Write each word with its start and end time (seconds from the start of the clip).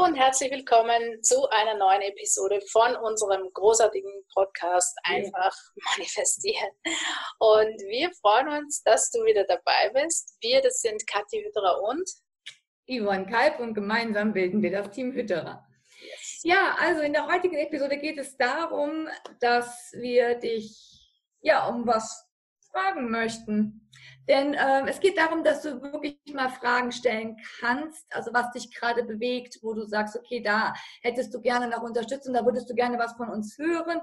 Hallo 0.00 0.08
und 0.08 0.16
herzlich 0.16 0.50
willkommen 0.50 1.22
zu 1.22 1.46
einer 1.50 1.76
neuen 1.76 2.00
Episode 2.00 2.60
von 2.72 2.96
unserem 2.96 3.50
großartigen 3.52 4.10
Podcast 4.32 4.96
Einfach 5.02 5.54
manifestieren. 5.96 6.70
Und 7.38 7.78
wir 7.88 8.10
freuen 8.22 8.48
uns, 8.48 8.82
dass 8.82 9.10
du 9.10 9.18
wieder 9.24 9.44
dabei 9.44 9.90
bist. 9.92 10.38
Wir, 10.40 10.62
das 10.62 10.80
sind 10.80 11.06
Kathi 11.06 11.44
Hütterer 11.44 11.82
und 11.82 12.08
Yvonne 12.88 13.26
Kalb 13.26 13.60
und 13.60 13.74
gemeinsam 13.74 14.32
bilden 14.32 14.62
wir 14.62 14.70
das 14.70 14.90
Team 14.90 15.12
Hütterer. 15.12 15.66
Ja, 16.44 16.76
also 16.78 17.02
in 17.02 17.12
der 17.12 17.26
heutigen 17.26 17.56
Episode 17.56 17.98
geht 17.98 18.16
es 18.16 18.36
darum, 18.38 19.06
dass 19.40 19.92
wir 19.92 20.36
dich 20.36 21.12
ja 21.42 21.68
um 21.68 21.86
was 21.86 22.29
fragen 22.72 23.10
möchten. 23.10 23.88
Denn 24.28 24.54
ähm, 24.54 24.86
es 24.86 25.00
geht 25.00 25.18
darum, 25.18 25.42
dass 25.42 25.62
du 25.62 25.82
wirklich 25.82 26.16
mal 26.32 26.50
Fragen 26.50 26.92
stellen 26.92 27.36
kannst, 27.58 28.06
also 28.14 28.32
was 28.32 28.52
dich 28.52 28.72
gerade 28.72 29.02
bewegt, 29.02 29.58
wo 29.62 29.74
du 29.74 29.84
sagst, 29.86 30.16
okay, 30.16 30.40
da 30.40 30.72
hättest 31.02 31.34
du 31.34 31.40
gerne 31.40 31.68
noch 31.68 31.82
Unterstützung, 31.82 32.34
da 32.34 32.44
würdest 32.44 32.70
du 32.70 32.74
gerne 32.74 32.98
was 32.98 33.14
von 33.14 33.28
uns 33.28 33.58
hören. 33.58 34.00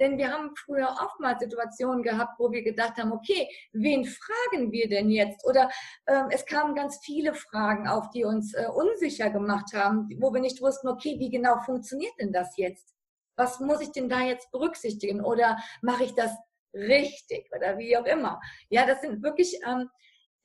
Denn 0.00 0.18
wir 0.18 0.32
haben 0.32 0.50
früher 0.56 0.96
oftmals 1.00 1.40
Situationen 1.40 2.02
gehabt, 2.02 2.38
wo 2.38 2.50
wir 2.50 2.62
gedacht 2.62 2.96
haben, 2.96 3.12
okay, 3.12 3.48
wen 3.72 4.04
fragen 4.04 4.72
wir 4.72 4.88
denn 4.88 5.10
jetzt? 5.10 5.46
Oder 5.46 5.70
ähm, 6.08 6.26
es 6.30 6.44
kamen 6.44 6.74
ganz 6.74 6.98
viele 7.04 7.34
Fragen 7.34 7.86
auf, 7.86 8.10
die 8.10 8.24
uns 8.24 8.54
äh, 8.54 8.66
unsicher 8.66 9.30
gemacht 9.30 9.72
haben, 9.74 10.08
wo 10.18 10.32
wir 10.32 10.40
nicht 10.40 10.60
wussten, 10.60 10.88
okay, 10.88 11.16
wie 11.18 11.30
genau 11.30 11.58
funktioniert 11.60 12.14
denn 12.18 12.32
das 12.32 12.56
jetzt? 12.56 12.94
Was 13.36 13.60
muss 13.60 13.80
ich 13.80 13.92
denn 13.92 14.08
da 14.08 14.22
jetzt 14.22 14.50
berücksichtigen? 14.50 15.24
Oder 15.24 15.58
mache 15.82 16.02
ich 16.02 16.14
das 16.14 16.32
richtig 16.74 17.50
oder 17.54 17.78
wie 17.78 17.96
auch 17.96 18.04
immer. 18.04 18.40
Ja, 18.68 18.86
das 18.86 19.00
sind 19.00 19.22
wirklich 19.22 19.58
ähm, 19.66 19.88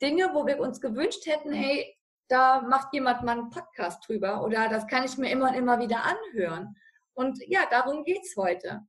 Dinge, 0.01 0.31
wo 0.33 0.45
wir 0.45 0.59
uns 0.59 0.81
gewünscht 0.81 1.25
hätten, 1.25 1.51
hey, 1.53 1.97
da 2.27 2.61
macht 2.61 2.93
jemand 2.93 3.23
mal 3.23 3.37
einen 3.37 3.49
Podcast 3.49 4.07
drüber 4.07 4.43
oder 4.43 4.69
das 4.69 4.87
kann 4.87 5.05
ich 5.05 5.17
mir 5.17 5.31
immer 5.31 5.49
und 5.49 5.55
immer 5.55 5.79
wieder 5.79 6.03
anhören. 6.03 6.75
Und 7.13 7.39
ja, 7.47 7.67
darum 7.69 8.03
geht 8.03 8.23
es 8.23 8.35
heute. 8.35 8.81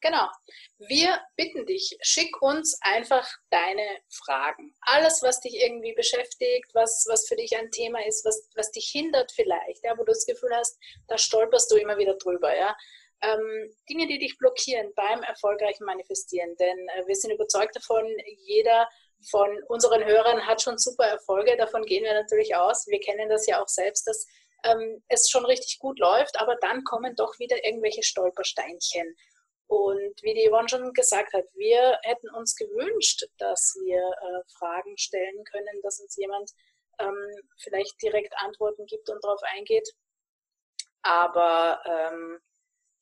Genau. 0.00 0.28
Wir 0.78 1.20
bitten 1.36 1.64
dich, 1.64 1.96
schick 2.02 2.42
uns 2.42 2.76
einfach 2.82 3.28
deine 3.50 3.86
Fragen. 4.08 4.74
Alles, 4.80 5.22
was 5.22 5.40
dich 5.40 5.54
irgendwie 5.62 5.94
beschäftigt, 5.94 6.70
was, 6.74 7.06
was 7.08 7.28
für 7.28 7.36
dich 7.36 7.56
ein 7.56 7.70
Thema 7.70 8.04
ist, 8.04 8.24
was, 8.24 8.48
was 8.56 8.72
dich 8.72 8.90
hindert 8.92 9.30
vielleicht, 9.32 9.84
ja, 9.84 9.92
wo 9.92 10.04
du 10.04 10.12
das 10.12 10.26
Gefühl 10.26 10.50
hast, 10.54 10.76
da 11.06 11.16
stolperst 11.16 11.70
du 11.70 11.76
immer 11.76 11.98
wieder 11.98 12.16
drüber, 12.16 12.56
ja 12.56 12.76
ähm, 13.22 13.74
Dinge, 13.88 14.06
die 14.06 14.18
dich 14.18 14.36
blockieren 14.38 14.92
beim 14.94 15.22
erfolgreichen 15.22 15.84
Manifestieren. 15.84 16.56
Denn 16.56 16.88
äh, 16.88 17.06
wir 17.06 17.14
sind 17.14 17.32
überzeugt 17.32 17.76
davon, 17.76 18.06
jeder 18.44 18.88
von 19.30 19.62
unseren 19.68 20.04
Hörern 20.04 20.46
hat 20.46 20.62
schon 20.62 20.78
super 20.78 21.04
Erfolge. 21.04 21.56
Davon 21.56 21.84
gehen 21.84 22.04
wir 22.04 22.14
natürlich 22.14 22.54
aus. 22.56 22.86
Wir 22.88 23.00
kennen 23.00 23.28
das 23.28 23.46
ja 23.46 23.62
auch 23.62 23.68
selbst, 23.68 24.06
dass 24.06 24.26
ähm, 24.64 25.02
es 25.08 25.28
schon 25.30 25.44
richtig 25.44 25.78
gut 25.78 25.98
läuft, 25.98 26.40
aber 26.40 26.56
dann 26.60 26.84
kommen 26.84 27.14
doch 27.16 27.38
wieder 27.38 27.64
irgendwelche 27.64 28.02
Stolpersteinchen. 28.02 29.16
Und 29.66 30.22
wie 30.22 30.34
die 30.34 30.48
Yvonne 30.50 30.68
schon 30.68 30.92
gesagt 30.92 31.32
hat, 31.32 31.44
wir 31.54 31.98
hätten 32.02 32.28
uns 32.30 32.54
gewünscht, 32.56 33.24
dass 33.38 33.74
wir 33.84 33.98
äh, 33.98 34.42
Fragen 34.58 34.98
stellen 34.98 35.44
können, 35.44 35.80
dass 35.82 36.00
uns 36.00 36.16
jemand 36.16 36.50
ähm, 36.98 37.30
vielleicht 37.58 38.00
direkt 38.02 38.34
Antworten 38.38 38.84
gibt 38.86 39.08
und 39.08 39.22
darauf 39.24 39.40
eingeht. 39.56 39.88
Aber 41.02 41.80
ähm, 41.86 42.38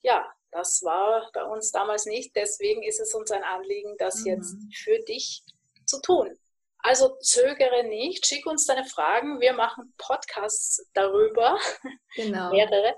ja, 0.02 0.30
das 0.50 0.82
war 0.82 1.30
bei 1.32 1.44
uns 1.44 1.70
damals 1.70 2.06
nicht. 2.06 2.34
Deswegen 2.34 2.82
ist 2.82 3.00
es 3.00 3.14
uns 3.14 3.30
ein 3.30 3.44
Anliegen, 3.44 3.96
das 3.98 4.20
mhm. 4.20 4.26
jetzt 4.26 4.56
für 4.74 4.98
dich 5.00 5.44
zu 5.86 6.00
tun. 6.00 6.38
Also 6.82 7.16
zögere 7.18 7.84
nicht, 7.84 8.26
schick 8.26 8.46
uns 8.46 8.64
deine 8.66 8.84
Fragen. 8.84 9.40
Wir 9.40 9.52
machen 9.52 9.92
Podcasts 9.98 10.88
darüber, 10.94 11.58
genau. 12.14 12.50
mehrere. 12.52 12.96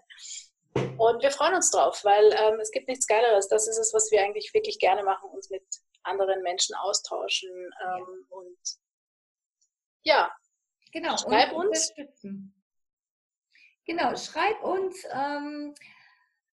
Und 0.75 1.23
wir 1.23 1.31
freuen 1.31 1.55
uns 1.55 1.71
drauf, 1.71 2.05
weil 2.05 2.33
ähm, 2.33 2.61
es 2.61 2.71
gibt 2.71 2.89
nichts 2.89 3.07
Geileres. 3.07 3.49
Das 3.49 3.67
ist 3.67 3.79
es, 3.79 3.93
was 3.93 4.11
wir 4.11 4.23
eigentlich 4.23 4.55
wirklich 4.55 4.79
gerne 4.79 5.03
machen, 5.03 5.29
uns 5.31 5.51
mit 5.51 5.65
anderen 6.05 6.43
Menschen 6.43 6.75
austauschen. 6.77 7.51
Ähm, 7.51 7.71
ja. 7.85 8.37
Und 8.37 8.59
ja, 10.05 10.37
genau. 10.93 11.17
Schreib 11.17 11.53
und 11.53 11.69
uns. 11.69 11.93
Genau, 13.85 14.15
schreib 14.17 14.63
uns. 14.63 15.05
Ähm, 15.11 15.75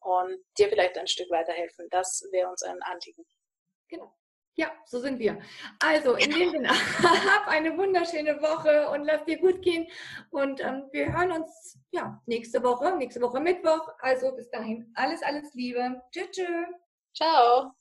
und 0.00 0.38
dir 0.58 0.68
vielleicht 0.68 0.98
ein 0.98 1.06
Stück 1.06 1.30
weiterhelfen. 1.30 1.88
Das 1.90 2.22
wäre 2.30 2.48
uns 2.48 2.62
ein 2.62 2.80
Anliegen. 2.82 3.24
Genau. 3.88 4.14
Ja, 4.56 4.70
so 4.84 4.98
sind 4.98 5.18
wir. 5.18 5.40
Also, 5.78 6.14
in 6.16 6.30
dem 6.30 6.50
Sinne, 6.50 6.68
hab 7.38 7.48
eine 7.48 7.76
wunderschöne 7.78 8.42
Woche 8.42 8.90
und 8.90 9.04
lass 9.04 9.24
dir 9.24 9.38
gut 9.38 9.62
gehen. 9.62 9.88
Und 10.30 10.60
ähm, 10.60 10.88
wir 10.92 11.12
hören 11.12 11.32
uns 11.32 11.78
ja 11.90 12.20
nächste 12.26 12.62
Woche, 12.62 12.94
nächste 12.96 13.22
Woche 13.22 13.40
Mittwoch. 13.40 13.88
Also 14.00 14.34
bis 14.34 14.50
dahin, 14.50 14.92
alles, 14.94 15.22
alles 15.22 15.54
Liebe. 15.54 16.02
Tschüss, 16.10 16.30
tschüss. 16.32 16.68
Ciao. 17.14 17.72